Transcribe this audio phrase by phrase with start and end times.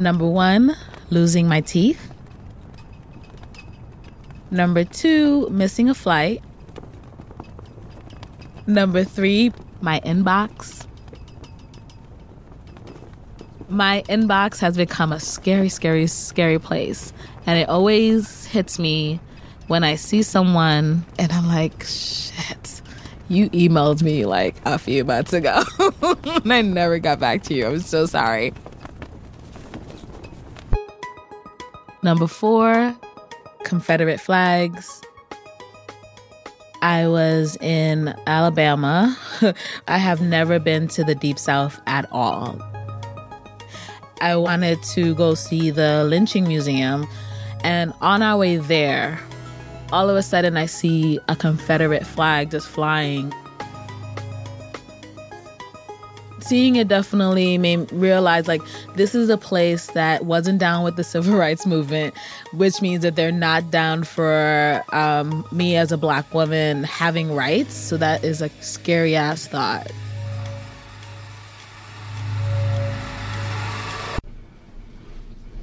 [0.00, 0.76] Number one,
[1.10, 2.12] losing my teeth.
[4.50, 6.42] Number two, missing a flight.
[8.66, 10.86] Number three, my inbox.
[13.68, 17.12] My inbox has become a scary, scary, scary place.
[17.44, 19.20] And it always hits me
[19.66, 22.82] when I see someone and I'm like, shit,
[23.28, 25.64] you emailed me like a few months ago.
[26.02, 27.66] and I never got back to you.
[27.66, 28.54] I'm so sorry.
[32.02, 32.96] Number four,
[33.64, 35.02] Confederate flags.
[36.80, 39.16] I was in Alabama.
[39.88, 42.60] I have never been to the Deep South at all.
[44.20, 47.06] I wanted to go see the lynching museum,
[47.62, 49.20] and on our way there,
[49.92, 53.32] all of a sudden I see a Confederate flag just flying
[56.40, 58.62] seeing it definitely made me realize like
[58.94, 62.14] this is a place that wasn't down with the civil rights movement,
[62.52, 67.74] which means that they're not down for um, me as a black woman having rights.
[67.74, 69.90] So that is a scary ass thought.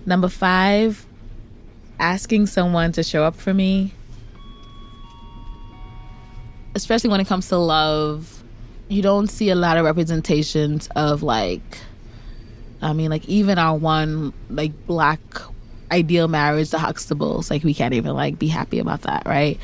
[0.08, 1.04] Number five,
[2.00, 3.92] asking someone to show up for me,
[6.76, 8.44] especially when it comes to love
[8.88, 11.80] you don't see a lot of representations of like
[12.82, 15.20] I mean like even our one like black
[15.92, 19.60] ideal marriage, the Huxtables, like we can't even like be happy about that, right?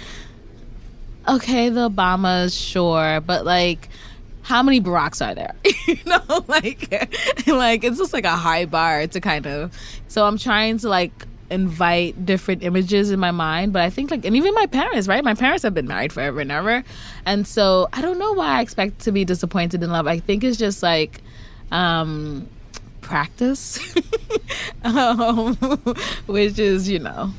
[1.28, 3.90] Okay, the Obamas, sure, but like
[4.44, 5.56] how many Baracks are there?
[5.88, 6.92] you know, like
[7.48, 9.72] like it's just like a high bar to kind of
[10.08, 13.74] so I'm trying to like invite different images in my mind.
[13.74, 15.24] But I think like, and even my parents, right?
[15.24, 16.84] My parents have been married forever and ever,
[17.26, 20.08] and so I don't know why I expect to be disappointed in love.
[20.08, 21.22] I think it's just like
[21.72, 22.48] um,
[23.02, 23.80] practice,
[24.84, 25.56] um,
[26.26, 27.32] which is you know.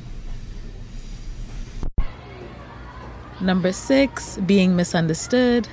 [3.41, 5.67] Number six, being misunderstood.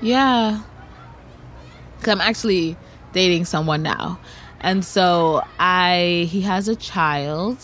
[0.00, 0.62] Yeah.
[2.00, 2.76] Cause I'm actually
[3.12, 4.18] dating someone now.
[4.60, 7.58] And so I he has a child.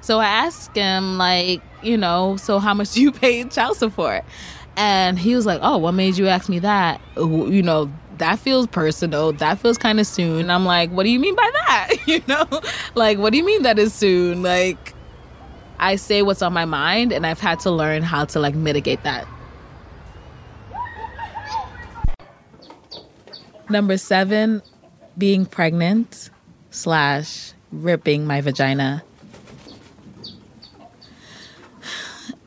[0.00, 4.24] So I asked him like, you know, so how much do you pay child support?
[4.76, 7.00] And he was like, "Oh, what made you ask me that?
[7.16, 9.32] You know, that feels personal.
[9.32, 11.90] That feels kind of soon." I'm like, "What do you mean by that?
[12.06, 12.46] you know?
[12.94, 14.42] Like, what do you mean that is soon?
[14.42, 14.94] Like
[15.78, 19.02] I say what's on my mind and I've had to learn how to like mitigate
[19.04, 19.28] that."
[23.70, 24.60] Number 7,
[25.16, 26.30] being pregnant
[26.70, 29.02] slash ripping my vagina.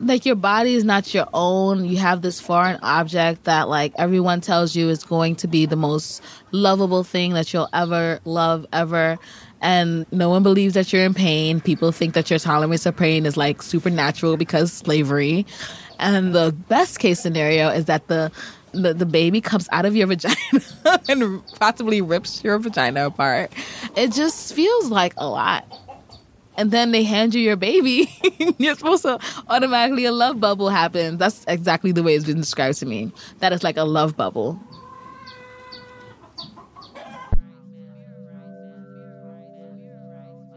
[0.00, 1.84] Like your body is not your own.
[1.84, 5.76] You have this foreign object that like everyone tells you is going to be the
[5.76, 9.18] most lovable thing that you'll ever love ever.
[9.60, 11.60] And no one believes that you're in pain.
[11.60, 15.44] People think that your tolerance of pain is like supernatural because slavery.
[15.98, 18.30] And the best case scenario is that the
[18.84, 20.36] the, the baby comes out of your vagina
[21.08, 23.52] and possibly rips your vagina apart.
[23.96, 25.64] It just feels like a lot.
[26.56, 28.12] And then they hand you your baby.
[28.58, 31.18] You're supposed to automatically a love bubble happens.
[31.18, 33.12] That's exactly the way it's been described to me.
[33.38, 34.60] That is like a love bubble.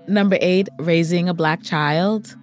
[0.08, 2.36] Number eight, raising a black child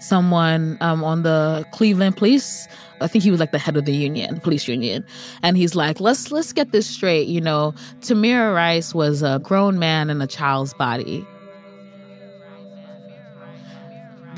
[0.00, 2.68] someone um, on the Cleveland police.
[3.00, 5.06] I think he was like the head of the union, police union,
[5.42, 7.28] and he's like, "Let's let's get this straight.
[7.28, 11.26] You know, Tamir Rice was a grown man in a child's body.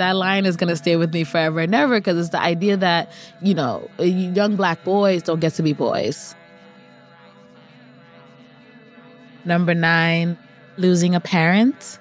[0.03, 3.12] that line is to stay with me forever and ever because it's the idea that,
[3.41, 6.35] you know, young black boys don't get to be boys.
[9.44, 10.38] Number nine,
[10.76, 11.99] losing a parent.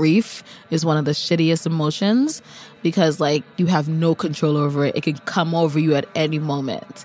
[0.00, 2.40] Grief is one of the shittiest emotions
[2.82, 4.96] because, like, you have no control over it.
[4.96, 7.04] It can come over you at any moment.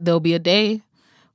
[0.00, 0.82] There'll be a day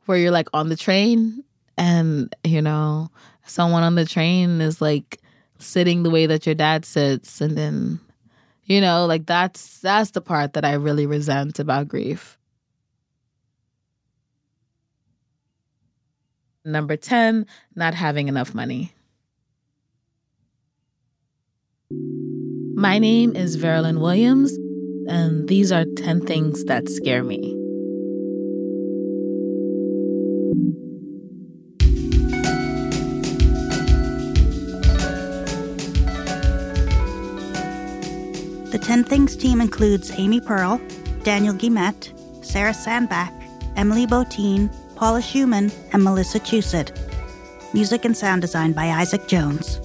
[0.07, 1.45] where you're like on the train
[1.77, 3.11] and, you know,
[3.45, 5.21] someone on the train is like
[5.57, 8.01] sitting the way that your dad sits and then
[8.65, 12.37] you know like that's that's the part that i really resent about grief
[16.63, 17.45] number 10
[17.75, 18.93] not having enough money
[22.79, 24.53] my name is Veralyn Williams,
[25.07, 27.55] and these are 10 things that scare me.
[38.71, 40.79] The 10 Things team includes Amy Pearl,
[41.23, 42.13] Daniel Guillemette,
[42.45, 43.33] Sarah Sandbach,
[43.75, 46.95] Emily Botein, Paula Szuchman, and Melissa Chusett.
[47.73, 49.81] Music and sound design by Isaac Jones.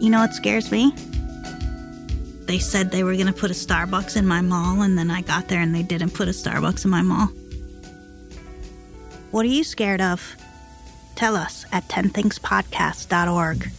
[0.00, 0.92] You know what scares me?
[2.46, 5.20] They said they were going to put a Starbucks in my mall, and then I
[5.20, 7.26] got there and they didn't put a Starbucks in my mall.
[9.30, 10.36] What are you scared of?
[11.16, 13.70] Tell us at 10thingspodcast.org.